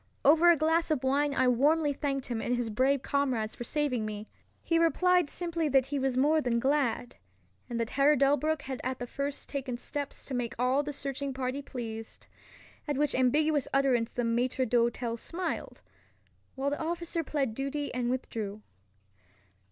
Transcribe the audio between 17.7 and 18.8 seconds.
and withdrew.